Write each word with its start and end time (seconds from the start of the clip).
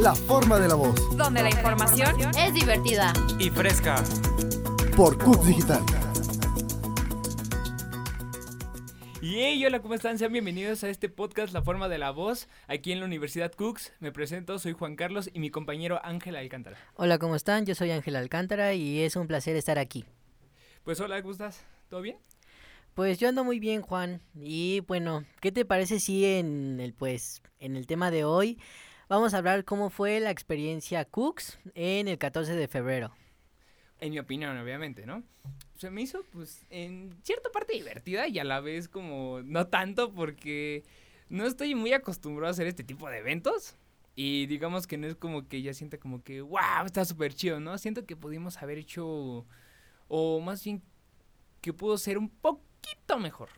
La 0.00 0.14
forma 0.14 0.58
de 0.58 0.66
la 0.66 0.76
voz. 0.76 1.14
Donde 1.14 1.42
la 1.42 1.50
información 1.50 2.16
es 2.38 2.54
divertida. 2.54 3.12
Y 3.38 3.50
fresca. 3.50 4.02
Por 4.96 5.18
Cooks 5.18 5.46
Digital. 5.46 5.82
Y 9.20 9.34
hey, 9.34 9.62
hola, 9.66 9.82
¿cómo 9.82 9.92
están? 9.92 10.16
Sean 10.16 10.32
bienvenidos 10.32 10.84
a 10.84 10.88
este 10.88 11.10
podcast 11.10 11.52
La 11.52 11.60
Forma 11.60 11.90
de 11.90 11.98
la 11.98 12.12
Voz, 12.12 12.48
aquí 12.66 12.92
en 12.92 13.00
la 13.00 13.04
Universidad 13.04 13.52
Cooks. 13.52 13.92
Me 14.00 14.10
presento, 14.10 14.58
soy 14.58 14.72
Juan 14.72 14.96
Carlos 14.96 15.28
y 15.34 15.38
mi 15.38 15.50
compañero 15.50 16.00
Ángel 16.02 16.34
Alcántara. 16.36 16.78
Hola, 16.94 17.18
¿cómo 17.18 17.36
están? 17.36 17.66
Yo 17.66 17.74
soy 17.74 17.90
Ángel 17.90 18.16
Alcántara 18.16 18.72
y 18.72 19.00
es 19.00 19.16
un 19.16 19.26
placer 19.26 19.54
estar 19.54 19.78
aquí. 19.78 20.06
Pues 20.82 20.98
hola, 21.00 21.20
¿cómo 21.20 21.32
estás? 21.32 21.62
¿Todo 21.90 22.00
bien? 22.00 22.16
Pues 22.94 23.18
yo 23.18 23.28
ando 23.28 23.44
muy 23.44 23.60
bien, 23.60 23.82
Juan. 23.82 24.22
Y 24.34 24.80
bueno, 24.80 25.26
¿qué 25.42 25.52
te 25.52 25.66
parece 25.66 26.00
si 26.00 26.24
en 26.24 26.80
el 26.80 26.94
pues 26.94 27.42
en 27.58 27.76
el 27.76 27.86
tema 27.86 28.10
de 28.10 28.24
hoy 28.24 28.58
vamos 29.10 29.34
a 29.34 29.38
hablar 29.38 29.64
cómo 29.64 29.90
fue 29.90 30.20
la 30.20 30.30
experiencia 30.30 31.04
Cooks 31.04 31.58
en 31.74 32.06
el 32.06 32.16
14 32.16 32.54
de 32.54 32.68
febrero? 32.68 33.12
En 33.98 34.12
mi 34.12 34.20
opinión, 34.20 34.56
obviamente, 34.56 35.04
¿no? 35.04 35.24
Se 35.76 35.90
me 35.90 36.02
hizo, 36.02 36.22
pues, 36.32 36.64
en 36.70 37.18
cierta 37.24 37.50
parte 37.50 37.72
divertida 37.72 38.28
y 38.28 38.38
a 38.38 38.44
la 38.44 38.60
vez 38.60 38.88
como 38.88 39.40
no 39.42 39.66
tanto 39.66 40.12
porque 40.12 40.84
no 41.28 41.44
estoy 41.44 41.74
muy 41.74 41.92
acostumbrado 41.92 42.48
a 42.48 42.52
hacer 42.52 42.68
este 42.68 42.84
tipo 42.84 43.10
de 43.10 43.18
eventos. 43.18 43.76
Y 44.14 44.46
digamos 44.46 44.86
que 44.86 44.96
no 44.96 45.08
es 45.08 45.16
como 45.16 45.48
que 45.48 45.60
ya 45.60 45.74
sienta 45.74 45.98
como 45.98 46.22
que, 46.22 46.40
wow, 46.40 46.86
está 46.86 47.04
súper 47.04 47.34
chido, 47.34 47.58
¿no? 47.58 47.78
Siento 47.78 48.06
que 48.06 48.16
pudimos 48.16 48.62
haber 48.62 48.78
hecho, 48.78 49.44
o 50.06 50.40
más 50.40 50.62
bien 50.62 50.82
que 51.60 51.72
pudo 51.72 51.98
ser 51.98 52.16
un 52.16 52.28
poquito 52.28 53.18
mejor. 53.18 53.48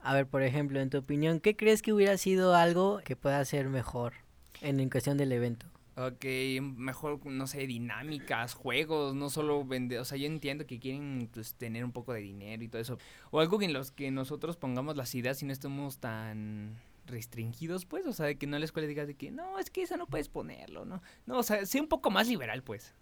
A 0.00 0.12
ver, 0.12 0.26
por 0.26 0.42
ejemplo, 0.42 0.80
en 0.80 0.90
tu 0.90 0.98
opinión, 0.98 1.38
¿qué 1.38 1.56
crees 1.56 1.82
que 1.82 1.92
hubiera 1.92 2.16
sido 2.18 2.54
algo 2.54 3.00
que 3.04 3.14
pueda 3.14 3.44
ser 3.44 3.68
mejor 3.68 4.25
en, 4.60 4.80
en 4.80 4.90
cuestión 4.90 5.16
del 5.16 5.32
evento? 5.32 5.66
Ok, 5.98 6.26
mejor, 6.60 7.24
no 7.24 7.46
sé, 7.46 7.66
dinámicas, 7.66 8.52
juegos, 8.52 9.14
no 9.14 9.30
solo 9.30 9.64
vender, 9.64 9.98
o 9.98 10.04
sea, 10.04 10.18
yo 10.18 10.26
entiendo 10.26 10.66
que 10.66 10.78
quieren 10.78 11.30
pues, 11.32 11.54
tener 11.54 11.86
un 11.86 11.92
poco 11.92 12.12
de 12.12 12.20
dinero 12.20 12.62
y 12.62 12.68
todo 12.68 12.82
eso, 12.82 12.98
o 13.30 13.40
algo 13.40 13.62
en 13.62 13.72
los 13.72 13.92
que 13.92 14.10
nosotros 14.10 14.58
pongamos 14.58 14.94
las 14.94 15.14
ideas 15.14 15.42
y 15.42 15.46
no 15.46 15.54
estemos 15.54 15.96
tan 15.98 16.76
restringidos, 17.06 17.86
pues, 17.86 18.06
o 18.06 18.12
sea, 18.12 18.26
de 18.26 18.36
que 18.36 18.46
no 18.46 18.58
la 18.58 18.66
escuela 18.66 18.86
diga 18.86 19.06
de 19.06 19.14
que, 19.14 19.30
no, 19.30 19.58
es 19.58 19.70
que 19.70 19.82
eso 19.82 19.96
no 19.96 20.06
puedes 20.06 20.28
ponerlo, 20.28 20.84
¿no? 20.84 21.02
No, 21.24 21.38
o 21.38 21.42
sea, 21.42 21.64
sea 21.64 21.80
un 21.80 21.88
poco 21.88 22.10
más 22.10 22.28
liberal, 22.28 22.62
pues. 22.62 22.92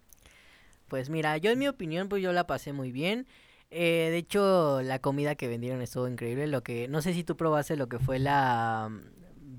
Pues 0.86 1.10
mira, 1.10 1.36
yo 1.38 1.50
en 1.50 1.58
mi 1.58 1.66
opinión, 1.66 2.08
pues 2.08 2.22
yo 2.22 2.32
la 2.32 2.46
pasé 2.46 2.72
muy 2.72 2.92
bien. 2.92 3.26
Eh, 3.70 4.08
de 4.12 4.18
hecho, 4.18 4.82
la 4.82 5.00
comida 5.00 5.34
que 5.34 5.48
vendieron 5.48 5.82
estuvo 5.82 6.06
increíble. 6.06 6.46
Lo 6.46 6.62
que, 6.62 6.86
no 6.86 7.02
sé 7.02 7.12
si 7.12 7.24
tú 7.24 7.36
probaste 7.36 7.76
lo 7.76 7.88
que 7.88 7.98
fue 7.98 8.20
la 8.20 8.88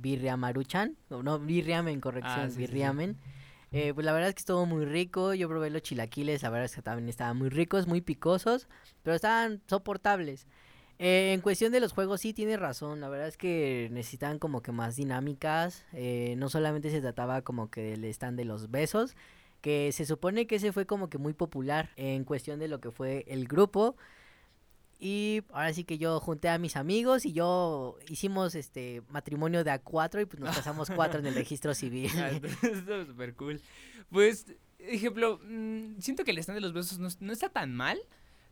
birria 0.05 0.37
maruchan, 0.37 0.95
o 1.09 1.23
no, 1.23 1.39
birriamen, 1.39 1.99
corrección, 1.99 2.45
Ah, 2.45 2.49
sí, 2.49 2.53
sí, 2.53 2.55
sí. 2.55 2.67
birriamen. 2.67 3.17
Eh, 3.71 3.91
pues 3.93 4.05
la 4.05 4.13
verdad 4.13 4.29
es 4.29 4.35
que 4.35 4.39
estuvo 4.45 4.65
muy 4.67 4.85
rico. 4.85 5.33
Yo 5.33 5.49
probé 5.49 5.69
los 5.71 5.81
chilaquiles, 5.81 6.43
la 6.43 6.49
verdad 6.51 6.65
es 6.65 6.75
que 6.75 6.81
también 6.83 7.09
estaban 7.09 7.35
muy 7.37 7.49
ricos, 7.49 7.87
muy 7.87 8.01
picosos, 8.01 8.67
pero 9.03 9.15
estaban 9.15 9.61
soportables. 9.67 10.45
Eh, 10.99 11.33
en 11.33 11.41
cuestión 11.41 11.71
de 11.73 11.79
los 11.79 11.91
juegos, 11.91 12.21
sí 12.21 12.33
tienes 12.33 12.59
razón. 12.59 13.01
La 13.01 13.09
verdad 13.09 13.27
es 13.27 13.35
que 13.37 13.89
necesitaban 13.91 14.37
como 14.39 14.61
que 14.61 14.71
más 14.71 14.95
dinámicas. 14.95 15.83
eh, 15.93 16.35
no 16.37 16.47
solamente 16.49 16.89
se 16.91 17.01
trataba 17.01 17.41
como 17.41 17.69
que 17.69 17.81
del 17.81 18.05
stand 18.05 18.37
de 18.37 18.45
los 18.45 18.69
besos, 18.69 19.15
que 19.61 19.91
se 19.91 20.05
supone 20.05 20.45
que 20.45 20.55
ese 20.57 20.71
fue 20.71 20.85
como 20.85 21.09
que 21.09 21.17
muy 21.17 21.33
popular 21.33 21.89
en 21.95 22.23
cuestión 22.25 22.59
de 22.59 22.67
lo 22.67 22.79
que 22.79 22.91
fue 22.91 23.25
el 23.27 23.47
grupo. 23.47 23.95
Y 24.99 25.43
ahora 25.51 25.73
sí 25.73 25.83
que 25.83 25.97
yo 25.97 26.19
junté 26.19 26.49
a 26.49 26.57
mis 26.57 26.75
amigos 26.77 27.25
y 27.25 27.33
yo 27.33 27.97
hicimos 28.07 28.55
este 28.55 29.01
matrimonio 29.09 29.63
de 29.63 29.71
a 29.71 29.79
cuatro 29.79 30.21
y 30.21 30.25
pues 30.25 30.41
nos 30.41 30.55
casamos 30.55 30.89
cuatro 30.89 31.19
en 31.19 31.27
el 31.27 31.35
registro 31.35 31.73
civil. 31.73 32.09
Ah, 32.17 32.29
Estuvo 32.29 33.05
súper 33.05 33.35
cool. 33.35 33.61
Pues, 34.09 34.45
ejemplo, 34.79 35.39
mm, 35.43 35.99
siento 35.99 36.23
que 36.23 36.31
el 36.31 36.37
stand 36.37 36.57
de 36.57 36.61
los 36.61 36.73
besos 36.73 36.99
no, 36.99 37.09
no 37.19 37.33
está 37.33 37.49
tan 37.49 37.75
mal, 37.75 37.99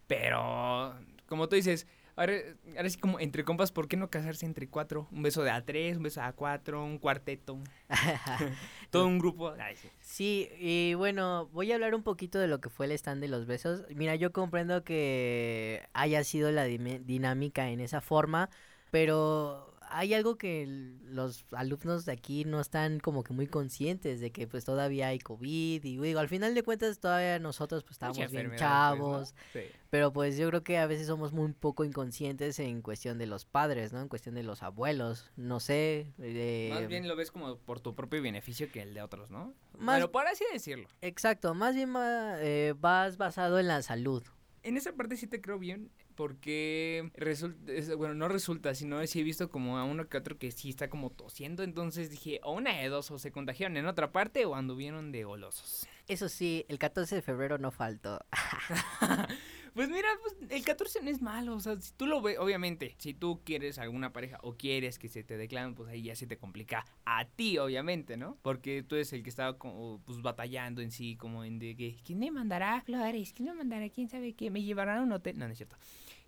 pero 0.07 0.93
como 1.27 1.47
tú 1.47 1.55
dices, 1.55 1.87
ahora, 2.15 2.33
ahora 2.75 2.89
sí 2.89 2.97
como 2.97 3.19
entre 3.19 3.43
compas, 3.43 3.71
¿por 3.71 3.87
qué 3.87 3.97
no 3.97 4.09
casarse 4.09 4.45
entre 4.45 4.67
cuatro? 4.67 5.07
Un 5.11 5.23
beso 5.23 5.43
de 5.43 5.51
a 5.51 5.63
tres, 5.63 5.97
un 5.97 6.03
beso 6.03 6.19
de 6.21 6.27
a 6.27 6.33
cuatro, 6.33 6.83
un 6.83 6.97
cuarteto, 6.97 7.59
todo 8.91 9.07
un 9.07 9.19
grupo. 9.19 9.53
Ay, 9.59 9.75
sí. 9.75 9.89
Sí, 10.01 10.49
y 10.59 10.93
bueno, 10.95 11.47
voy 11.53 11.71
a 11.71 11.75
hablar 11.75 11.95
un 11.95 12.03
poquito 12.03 12.39
de 12.39 12.47
lo 12.47 12.61
que 12.61 12.69
fue 12.69 12.85
el 12.85 12.91
stand 12.93 13.21
de 13.21 13.27
los 13.27 13.45
besos. 13.45 13.83
Mira, 13.95 14.15
yo 14.15 14.31
comprendo 14.31 14.83
que 14.83 15.87
haya 15.93 16.23
sido 16.23 16.51
la 16.51 16.65
dinámica 16.65 17.69
en 17.69 17.79
esa 17.79 18.01
forma, 18.01 18.49
pero 18.91 19.72
hay 19.93 20.13
algo 20.13 20.37
que 20.37 20.65
los 21.03 21.45
alumnos 21.51 22.05
de 22.05 22.11
aquí 22.11 22.45
no 22.45 22.59
están 22.59 22.99
como 22.99 23.23
que 23.23 23.33
muy 23.33 23.47
conscientes 23.47 24.19
de 24.19 24.31
que 24.31 24.47
pues 24.47 24.65
todavía 24.65 25.07
hay 25.07 25.19
COVID 25.19 25.83
y 25.85 25.97
digo, 25.97 26.19
al 26.19 26.27
final 26.27 26.55
de 26.55 26.63
cuentas 26.63 26.99
todavía 26.99 27.39
nosotros 27.39 27.83
pues 27.83 27.93
estábamos 27.93 28.17
bien 28.31 28.47
pues, 28.47 28.51
¿no? 28.51 28.57
chavos, 28.57 29.35
Sí. 29.53 29.61
pero 29.89 30.11
pues 30.11 30.37
yo 30.37 30.49
creo 30.49 30.63
que 30.63 30.77
a 30.77 30.87
veces 30.87 31.07
somos 31.07 31.31
muy 31.33 31.53
poco 31.53 31.83
inconscientes 31.85 32.59
en 32.59 32.81
cuestión 32.81 33.17
de 33.17 33.27
los 33.27 33.45
padres, 33.45 33.93
¿no? 33.93 34.01
En 34.01 34.07
cuestión 34.07 34.35
de 34.35 34.43
los 34.43 34.63
abuelos, 34.63 35.31
no 35.35 35.59
sé. 35.59 36.13
eh, 36.19 36.69
Más 36.73 36.87
bien 36.87 37.07
lo 37.07 37.15
ves 37.15 37.31
como 37.31 37.57
por 37.57 37.79
tu 37.79 37.95
propio 37.95 38.21
beneficio 38.21 38.71
que 38.71 38.81
el 38.81 38.93
de 38.93 39.01
otros, 39.01 39.29
¿no? 39.31 39.53
Más- 39.77 39.85
Bueno, 39.97 40.11
por 40.11 40.27
así 40.27 40.43
decirlo. 40.51 40.87
Exacto, 41.01 41.53
más 41.53 41.75
bien 41.75 41.93
eh, 42.39 42.73
vas 42.79 43.17
basado 43.17 43.59
en 43.59 43.67
la 43.67 43.81
salud. 43.81 44.23
En 44.63 44.77
esa 44.77 44.93
parte 44.93 45.17
sí 45.17 45.27
te 45.27 45.41
creo 45.41 45.59
bien, 45.59 45.91
porque 46.15 47.11
resulta, 47.15 47.71
es- 47.71 47.95
bueno, 47.95 48.13
no 48.13 48.27
resulta, 48.27 48.73
sino 48.75 49.05
sí 49.07 49.19
he 49.19 49.23
visto 49.23 49.49
como 49.49 49.77
a 49.77 49.83
uno 49.83 50.07
que 50.07 50.17
otro 50.17 50.37
que 50.37 50.51
sí 50.51 50.69
está 50.69 50.89
como 50.89 51.09
tosiendo, 51.09 51.63
entonces 51.63 52.09
dije, 52.09 52.39
o 52.43 52.53
una 52.53 52.77
de 52.77 52.87
dos, 52.89 53.11
o 53.11 53.19
se 53.19 53.31
contagiaron 53.31 53.77
en 53.77 53.85
otra 53.85 54.11
parte 54.11 54.45
o 54.45 54.55
anduvieron 54.55 55.11
de 55.11 55.23
golosos. 55.23 55.87
Eso 56.07 56.27
sí, 56.29 56.65
el 56.67 56.79
14 56.79 57.15
de 57.15 57.21
febrero 57.21 57.57
no 57.57 57.71
faltó. 57.71 58.19
Pues 59.73 59.89
mira, 59.89 60.07
pues 60.21 60.35
el 60.51 60.63
14 60.63 61.01
no 61.01 61.09
es 61.09 61.19
malo, 61.23 61.55
o 61.55 61.59
sea, 61.59 61.75
si 61.81 61.93
tú 61.93 62.05
lo 62.05 62.21
ves, 62.21 62.37
obviamente, 62.37 62.93
si 62.99 63.15
tú 63.15 63.41
quieres 63.43 63.79
alguna 63.79 64.13
pareja 64.13 64.37
o 64.43 64.53
quieres 64.55 64.99
que 64.99 65.09
se 65.09 65.23
te 65.23 65.35
declaren, 65.35 65.73
pues 65.73 65.89
ahí 65.89 66.03
ya 66.03 66.15
se 66.15 66.27
te 66.27 66.37
complica 66.37 66.85
a 67.05 67.25
ti, 67.25 67.57
obviamente, 67.57 68.15
¿no? 68.15 68.37
Porque 68.43 68.83
tú 68.83 68.93
eres 68.93 69.11
el 69.13 69.23
que 69.23 69.31
estaba 69.31 69.57
como, 69.57 69.99
pues 70.05 70.21
batallando 70.21 70.83
en 70.83 70.91
sí, 70.91 71.15
como 71.15 71.43
en 71.43 71.57
de 71.57 71.75
que, 71.75 71.97
¿quién 72.05 72.19
me 72.19 72.29
mandará 72.29 72.81
flores? 72.81 73.33
¿Quién 73.33 73.47
me 73.49 73.55
mandará? 73.55 73.89
¿Quién 73.89 74.09
sabe 74.09 74.33
qué? 74.33 74.51
¿Me 74.51 74.61
llevarán 74.61 74.99
a 74.99 75.01
un 75.01 75.11
hotel? 75.11 75.39
No, 75.39 75.47
no 75.47 75.53
es 75.53 75.57
cierto. 75.57 75.75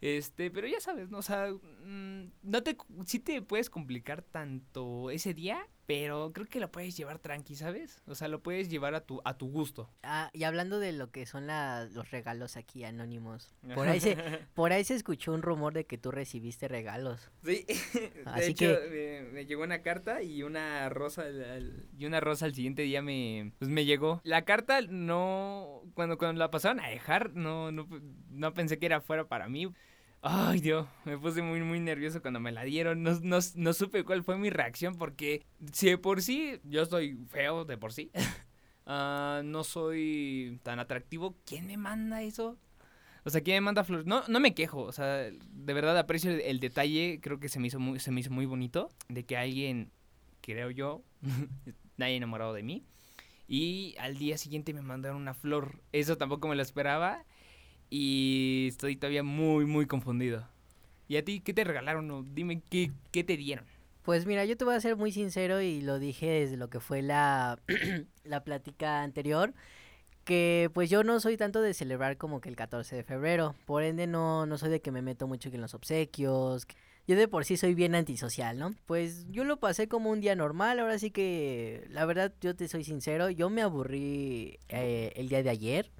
Este, 0.01 0.51
pero 0.51 0.67
ya 0.67 0.79
sabes, 0.79 1.09
¿no? 1.09 1.19
O 1.19 1.21
sea, 1.21 1.51
mm, 1.51 2.31
no 2.43 2.63
te, 2.63 2.77
sí 3.05 3.19
te 3.19 3.41
puedes 3.41 3.69
complicar 3.69 4.21
tanto 4.21 5.09
ese 5.09 5.33
día, 5.33 5.67
pero 5.85 6.31
creo 6.33 6.47
que 6.47 6.59
lo 6.59 6.71
puedes 6.71 6.97
llevar 6.97 7.19
tranqui, 7.19 7.55
¿sabes? 7.55 8.01
O 8.07 8.15
sea, 8.15 8.27
lo 8.27 8.41
puedes 8.41 8.69
llevar 8.69 8.95
a 8.95 9.01
tu, 9.01 9.21
a 9.25 9.37
tu 9.37 9.49
gusto. 9.51 9.89
Ah, 10.03 10.29
y 10.33 10.43
hablando 10.43 10.79
de 10.79 10.91
lo 10.91 11.11
que 11.11 11.25
son 11.25 11.47
la- 11.47 11.85
los 11.91 12.09
regalos 12.11 12.57
aquí 12.57 12.83
anónimos, 12.83 13.53
por 13.75 13.87
ahí, 13.87 13.99
se, 13.99 14.15
por 14.55 14.71
ahí 14.73 14.83
se 14.83 14.95
escuchó 14.95 15.33
un 15.33 15.41
rumor 15.41 15.73
de 15.73 15.85
que 15.85 15.97
tú 15.97 16.11
recibiste 16.11 16.67
regalos. 16.67 17.29
Sí, 17.43 17.65
de 18.37 18.47
hecho 18.47 18.65
me, 18.89 19.21
me 19.31 19.45
llegó 19.45 19.63
una 19.63 19.81
carta 19.81 20.21
y 20.23 20.43
una 20.43 20.89
rosa 20.89 21.23
al- 21.23 21.43
al- 21.43 21.85
y 21.97 22.05
una 22.05 22.19
rosa 22.19 22.45
al 22.45 22.53
siguiente 22.55 22.81
día 22.81 23.01
me 23.01 23.51
pues 23.59 23.69
me 23.69 23.85
llegó. 23.85 24.21
La 24.23 24.43
carta 24.45 24.81
no 24.81 25.81
cuando 25.93 26.17
cuando 26.17 26.39
la 26.39 26.51
pasaron 26.51 26.79
a 26.79 26.89
dejar 26.89 27.33
no 27.35 27.71
no, 27.71 27.87
no 28.29 28.53
pensé 28.53 28.79
que 28.79 28.85
era 28.87 29.01
fuera 29.01 29.27
para 29.27 29.47
mí. 29.49 29.71
Ay, 30.21 30.59
Dios, 30.59 30.87
me 31.05 31.17
puse 31.17 31.41
muy 31.43 31.61
muy 31.61 31.79
nervioso 31.79 32.21
cuando 32.21 32.39
me 32.39 32.51
la 32.51 32.63
dieron. 32.63 33.03
No, 33.03 33.19
no, 33.21 33.37
no 33.55 33.73
supe 33.73 34.03
cuál 34.03 34.23
fue 34.23 34.37
mi 34.37 34.49
reacción 34.49 34.95
porque 34.97 35.45
si 35.71 35.87
de 35.89 35.97
por 35.99 36.21
sí 36.21 36.59
yo 36.63 36.85
soy 36.85 37.15
feo 37.29 37.63
de 37.65 37.77
por 37.77 37.93
sí. 37.93 38.11
ah, 38.87 39.41
no 39.45 39.63
soy 39.63 40.59
tan 40.63 40.79
atractivo. 40.79 41.35
¿Quién 41.45 41.67
me 41.67 41.77
manda 41.77 42.23
eso? 42.23 42.57
O 43.23 43.29
sea, 43.31 43.41
¿quién 43.41 43.57
me 43.57 43.61
manda 43.61 43.83
flores? 43.83 44.05
No, 44.05 44.23
no 44.27 44.39
me 44.39 44.53
quejo, 44.53 44.81
o 44.83 44.91
sea, 44.91 45.15
de 45.17 45.73
verdad 45.73 45.97
aprecio 45.97 46.31
el, 46.31 46.41
el 46.41 46.59
detalle, 46.59 47.19
creo 47.21 47.39
que 47.39 47.49
se 47.49 47.59
me 47.59 47.67
hizo 47.67 47.79
muy, 47.79 47.99
se 47.99 48.11
me 48.11 48.21
hizo 48.21 48.29
muy 48.31 48.45
bonito, 48.45 48.89
de 49.09 49.25
que 49.25 49.35
alguien, 49.35 49.91
creo 50.41 50.69
yo, 50.69 51.03
nadie 51.97 52.17
enamorado 52.17 52.53
de 52.53 52.61
mí, 52.61 52.85
y 53.47 53.95
al 53.99 54.17
día 54.19 54.37
siguiente 54.37 54.73
me 54.73 54.83
mandaron 54.83 55.17
una 55.17 55.33
flor, 55.33 55.81
eso 55.91 56.17
tampoco 56.17 56.47
me 56.47 56.55
lo 56.55 56.61
esperaba, 56.61 57.25
y 57.89 58.67
estoy 58.69 58.95
todavía 58.95 59.23
muy, 59.23 59.65
muy 59.65 59.85
confundido. 59.85 60.47
¿Y 61.07 61.17
a 61.17 61.25
ti 61.25 61.39
qué 61.39 61.53
te 61.53 61.63
regalaron? 61.63 62.09
o 62.11 62.23
dime, 62.23 62.61
¿qué, 62.69 62.91
qué 63.11 63.23
te 63.23 63.37
dieron? 63.37 63.65
Pues 64.03 64.25
mira, 64.25 64.45
yo 64.45 64.55
te 64.55 64.65
voy 64.65 64.75
a 64.75 64.81
ser 64.81 64.95
muy 64.95 65.11
sincero 65.11 65.61
y 65.61 65.81
lo 65.81 65.97
dije 65.97 66.27
desde 66.27 66.57
lo 66.57 66.69
que 66.69 66.79
fue 66.79 67.01
la, 67.01 67.59
la 68.23 68.43
plática 68.43 69.01
anterior, 69.01 69.53
que 70.23 70.69
pues 70.73 70.89
yo 70.89 71.03
no 71.03 71.19
soy 71.19 71.37
tanto 71.37 71.61
de 71.61 71.73
celebrar 71.73 72.17
como 72.17 72.39
que 72.39 72.49
el 72.49 72.55
14 72.55 72.95
de 72.95 73.03
febrero, 73.03 73.55
por 73.65 73.83
ende 73.83 74.05
no, 74.07 74.45
no 74.45 74.57
soy 74.57 74.69
de 74.69 74.81
que 74.81 74.91
me 74.91 75.01
meto 75.01 75.27
mucho 75.27 75.49
en 75.49 75.61
los 75.61 75.73
obsequios, 75.73 76.67
yo 77.07 77.15
de 77.15 77.27
por 77.27 77.45
sí 77.45 77.57
soy 77.57 77.75
bien 77.75 77.93
antisocial, 77.93 78.57
¿no? 78.57 78.73
Pues 78.85 79.27
yo 79.29 79.43
lo 79.43 79.57
pasé 79.57 79.87
como 79.87 80.09
un 80.09 80.21
día 80.21 80.35
normal, 80.35 80.79
ahora 80.79 80.97
sí 80.97 81.11
que 81.11 81.85
la 81.89 82.05
verdad 82.05 82.33
yo 82.41 82.55
te 82.55 82.67
soy 82.67 82.83
sincero, 82.83 83.29
yo 83.29 83.49
me 83.49 83.61
aburrí 83.61 84.59
eh, 84.69 85.13
el 85.15 85.29
día 85.29 85.43
de 85.43 85.49
ayer. 85.49 85.91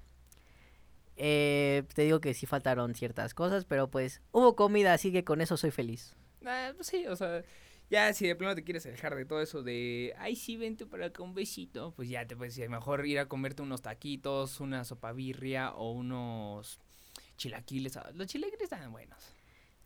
Eh, 1.16 1.84
te 1.94 2.02
digo 2.02 2.20
que 2.20 2.34
sí 2.34 2.46
faltaron 2.46 2.94
ciertas 2.94 3.34
cosas, 3.34 3.64
pero 3.64 3.90
pues 3.90 4.22
hubo 4.32 4.56
comida, 4.56 4.92
así 4.94 5.12
que 5.12 5.24
con 5.24 5.40
eso 5.40 5.56
soy 5.56 5.70
feliz. 5.70 6.14
Ah, 6.44 6.72
pues 6.74 6.88
sí, 6.88 7.06
o 7.06 7.16
sea, 7.16 7.42
Ya, 7.90 8.12
si 8.12 8.26
de 8.26 8.34
plano 8.36 8.54
te 8.54 8.64
quieres 8.64 8.84
alejar 8.86 9.14
de 9.14 9.24
todo 9.24 9.40
eso 9.40 9.62
de, 9.62 10.12
ay, 10.18 10.34
sí, 10.36 10.56
vente 10.56 10.86
para 10.86 11.06
acá 11.06 11.22
un 11.22 11.34
besito, 11.34 11.92
pues 11.94 12.08
ya 12.08 12.26
te 12.26 12.36
puedes 12.36 12.54
decir, 12.56 12.68
mejor 12.70 13.06
ir 13.06 13.18
a 13.20 13.28
comerte 13.28 13.62
unos 13.62 13.82
taquitos, 13.82 14.60
una 14.60 14.84
sopa 14.84 15.12
birria 15.12 15.72
o 15.72 15.92
unos 15.92 16.80
chilaquiles. 17.38 17.96
Ah, 17.98 18.10
Los 18.14 18.28
chilaquiles 18.28 18.62
están 18.64 18.92
buenos. 18.92 19.36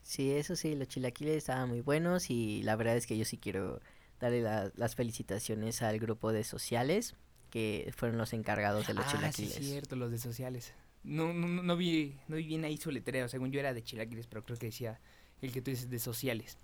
Sí, 0.03 0.33
eso 0.33 0.57
sí, 0.57 0.75
los 0.75 0.89
chilaquiles 0.89 1.37
estaban 1.37 1.69
muy 1.69 1.81
buenos 1.83 2.31
y 2.31 2.63
la 2.63 2.77
verdad 2.77 2.97
es 2.97 3.07
que 3.07 3.17
yo 3.19 3.25
sí 3.25 3.39
quiero 3.39 3.81
darle 4.19 4.43
la- 4.43 4.73
las 4.75 4.95
felicitaciones 4.97 5.83
al 5.83 5.99
grupo 5.99 6.33
de 6.33 6.45
sociales 6.45 7.15
que 7.51 7.93
fueron 7.97 8.17
los 8.19 8.33
encargados 8.33 8.87
de 8.87 8.95
los 8.95 9.05
ah, 9.07 9.11
chilaquiles. 9.11 9.55
sí, 9.55 9.65
cierto, 9.65 9.97
los 9.97 10.11
de 10.11 10.19
sociales. 10.19 10.73
No, 11.03 11.33
no, 11.33 11.49
no- 11.63 11.77
vi, 11.77 12.17
no 12.29 12.37
vi 12.37 12.45
bien 12.45 12.65
ahí 12.65 12.77
su 12.77 12.91
letrero, 12.91 13.29
según 13.29 13.51
yo 13.53 13.61
era 13.61 13.73
de 13.75 13.83
chilaquiles, 13.83 14.27
pero 14.27 14.43
creo 14.45 14.57
que 14.59 14.67
decía 14.67 15.01
el 15.43 15.53
que 15.53 15.63
tú 15.63 15.71
dices 15.71 15.89
de 15.91 15.99
sociales. 15.99 16.59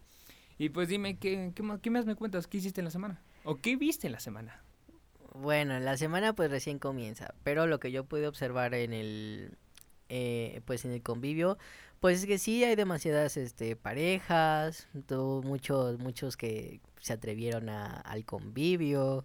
Y 0.58 0.68
pues 0.70 0.88
dime, 0.88 1.18
¿qué, 1.18 1.52
qué, 1.54 1.62
más, 1.62 1.80
qué 1.80 1.90
más 1.90 2.06
me 2.06 2.14
cuentas? 2.16 2.46
¿Qué 2.46 2.58
hiciste 2.58 2.80
en 2.80 2.86
la 2.86 2.90
semana? 2.90 3.20
¿O 3.44 3.56
qué 3.56 3.76
viste 3.76 4.06
en 4.06 4.12
la 4.12 4.20
semana? 4.20 4.62
Bueno, 5.34 5.78
la 5.80 5.96
semana 5.96 6.34
pues 6.34 6.50
recién 6.50 6.78
comienza, 6.78 7.34
pero 7.42 7.66
lo 7.66 7.78
que 7.78 7.90
yo 7.92 8.04
pude 8.04 8.26
observar 8.26 8.74
en 8.74 8.92
el 8.94 9.58
eh, 10.08 10.60
pues 10.64 10.84
en 10.84 10.92
el 10.92 11.02
convivio, 11.02 11.58
pues 12.00 12.20
es 12.20 12.26
que 12.26 12.38
sí 12.38 12.62
hay 12.64 12.76
demasiadas 12.76 13.36
este 13.36 13.74
parejas, 13.76 14.88
tuvo 15.06 15.42
muchos 15.42 15.98
muchos 15.98 16.36
que 16.36 16.80
se 17.00 17.12
atrevieron 17.12 17.68
a- 17.68 18.00
al 18.00 18.24
convivio 18.24 19.24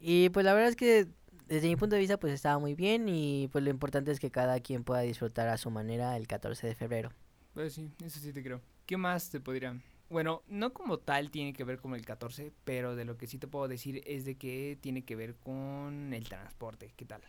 y 0.00 0.28
pues 0.30 0.44
la 0.44 0.54
verdad 0.54 0.70
es 0.70 0.76
que 0.76 1.08
desde 1.46 1.68
mi 1.68 1.76
punto 1.76 1.94
de 1.94 2.00
vista 2.00 2.18
pues 2.18 2.32
estaba 2.32 2.58
muy 2.58 2.74
bien 2.74 3.08
y 3.08 3.48
pues 3.50 3.64
lo 3.64 3.70
importante 3.70 4.10
es 4.10 4.20
que 4.20 4.30
cada 4.30 4.60
quien 4.60 4.84
pueda 4.84 5.00
disfrutar 5.00 5.48
a 5.48 5.56
su 5.56 5.70
manera 5.70 6.16
el 6.16 6.26
14 6.26 6.66
de 6.66 6.74
febrero. 6.74 7.10
Pues 7.54 7.72
sí, 7.72 7.90
eso 8.04 8.20
sí 8.20 8.32
te 8.32 8.42
creo. 8.42 8.60
¿Qué 8.86 8.96
más 8.96 9.30
te 9.30 9.40
podría...? 9.40 9.80
Bueno, 10.10 10.42
no 10.48 10.72
como 10.72 10.98
tal 10.98 11.30
tiene 11.30 11.52
que 11.52 11.64
ver 11.64 11.80
con 11.80 11.94
el 11.94 12.06
14, 12.06 12.52
pero 12.64 12.96
de 12.96 13.04
lo 13.04 13.18
que 13.18 13.26
sí 13.26 13.36
te 13.38 13.46
puedo 13.46 13.68
decir 13.68 14.00
es 14.06 14.24
de 14.24 14.36
que 14.36 14.78
tiene 14.80 15.04
que 15.04 15.16
ver 15.16 15.34
con 15.34 16.14
el 16.14 16.26
transporte. 16.26 16.94
¿Qué 16.96 17.04
tal? 17.04 17.20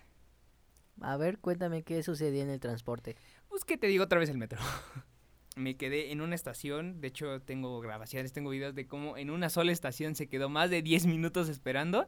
A 1.02 1.18
ver, 1.18 1.40
cuéntame 1.40 1.84
qué 1.84 2.04
sucedió 2.04 2.42
en 2.42 2.50
el 2.50 2.60
transporte. 2.62 3.18
Pues 3.50 3.66
que 3.66 3.78
te 3.78 3.88
digo 3.88 4.06
otra 4.06 4.20
vez 4.20 4.30
el 4.30 4.38
metro. 4.38 4.60
Me 5.60 5.76
quedé 5.76 6.12
en 6.12 6.22
una 6.22 6.36
estación, 6.36 7.02
de 7.02 7.10
hecho 7.10 7.42
tengo 7.42 7.80
grabaciones, 7.82 8.32
tengo 8.32 8.50
videos 8.50 8.76
de 8.76 8.88
cómo 8.88 9.18
en 9.18 9.30
una 9.30 9.50
sola 9.50 9.72
estación 9.72 10.16
se 10.16 10.28
quedó 10.28 10.50
más 10.50 10.70
de 10.70 10.82
10 10.82 11.06
minutos 11.06 11.50
esperando 11.50 12.08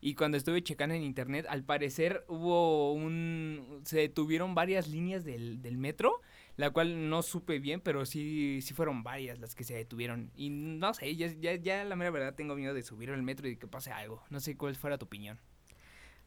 y 0.00 0.14
cuando 0.14 0.36
estuve 0.36 0.62
checando 0.62 0.96
en 0.96 1.02
internet, 1.02 1.46
al 1.48 1.62
parecer 1.62 2.24
hubo 2.26 2.92
un... 2.92 3.82
se 3.84 3.98
detuvieron 3.98 4.52
varias 4.52 4.88
líneas 4.88 5.24
del, 5.24 5.62
del 5.62 5.78
metro, 5.78 6.20
la 6.56 6.70
cual 6.70 7.08
no 7.08 7.22
supe 7.22 7.60
bien, 7.60 7.80
pero 7.80 8.04
sí, 8.04 8.60
sí 8.62 8.74
fueron 8.74 9.04
varias 9.04 9.38
las 9.38 9.54
que 9.54 9.62
se 9.62 9.74
detuvieron. 9.74 10.32
Y 10.34 10.50
no 10.50 10.92
sé, 10.92 11.14
ya, 11.14 11.28
ya, 11.28 11.54
ya 11.54 11.84
la 11.84 11.94
mera 11.94 12.10
verdad 12.10 12.34
tengo 12.34 12.56
miedo 12.56 12.74
de 12.74 12.82
subir 12.82 13.10
al 13.10 13.22
metro 13.22 13.48
y 13.48 13.56
que 13.56 13.68
pase 13.68 13.92
algo. 13.92 14.24
No 14.28 14.40
sé 14.40 14.56
cuál 14.56 14.74
fuera 14.74 14.98
tu 14.98 15.06
opinión. 15.06 15.38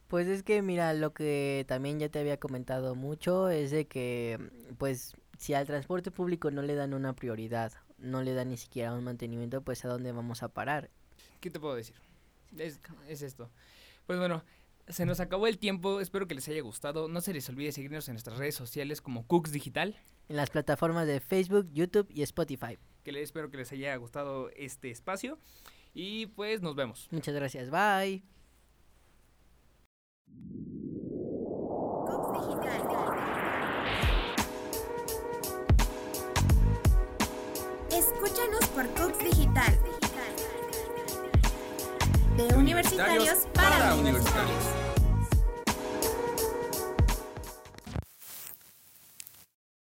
Pues 0.08 0.28
es 0.28 0.42
que 0.42 0.62
mira, 0.62 0.94
lo 0.94 1.12
que 1.12 1.64
también 1.66 1.98
ya 1.98 2.08
te 2.08 2.20
había 2.20 2.38
comentado 2.38 2.94
mucho 2.94 3.48
es 3.48 3.70
de 3.70 3.86
que 3.86 4.38
pues 4.78 5.14
si 5.38 5.54
al 5.54 5.66
transporte 5.66 6.10
público 6.10 6.50
no 6.50 6.62
le 6.62 6.74
dan 6.74 6.94
una 6.94 7.14
prioridad, 7.14 7.72
no 7.98 8.22
le 8.22 8.34
dan 8.34 8.50
ni 8.50 8.56
siquiera 8.56 8.94
un 8.94 9.04
mantenimiento, 9.04 9.62
pues 9.62 9.84
a 9.84 9.88
dónde 9.88 10.12
vamos 10.12 10.42
a 10.42 10.48
parar. 10.48 10.90
¿Qué 11.40 11.50
te 11.50 11.60
puedo 11.60 11.74
decir? 11.74 11.96
Es, 12.56 12.80
es 13.08 13.22
esto. 13.22 13.50
Pues 14.06 14.18
bueno, 14.18 14.44
se 14.88 15.04
nos 15.04 15.20
acabó 15.20 15.46
el 15.46 15.58
tiempo. 15.58 16.00
Espero 16.00 16.26
que 16.26 16.34
les 16.34 16.48
haya 16.48 16.62
gustado. 16.62 17.08
No 17.08 17.20
se 17.20 17.32
les 17.32 17.48
olvide 17.48 17.72
seguirnos 17.72 18.08
en 18.08 18.14
nuestras 18.14 18.38
redes 18.38 18.54
sociales 18.54 19.00
como 19.00 19.26
Cooks 19.26 19.52
Digital. 19.52 19.96
En 20.28 20.36
las 20.36 20.50
plataformas 20.50 21.06
de 21.06 21.20
Facebook, 21.20 21.68
YouTube 21.72 22.06
y 22.10 22.22
Spotify. 22.22 22.78
Que 23.02 23.12
les, 23.12 23.24
espero 23.24 23.50
que 23.50 23.58
les 23.58 23.70
haya 23.72 23.94
gustado 23.96 24.50
este 24.50 24.90
espacio. 24.90 25.38
Y 25.94 26.26
pues 26.26 26.62
nos 26.62 26.76
vemos. 26.76 27.08
Muchas 27.10 27.34
gracias, 27.34 27.70
bye. 27.70 28.35
Escúchanos 37.90 38.66
por 38.74 38.86
Cox 38.88 39.18
Digital. 39.18 39.78
De 42.36 42.54
universitarios 42.56 43.46
para 43.54 43.94
universitarios. 43.94 44.85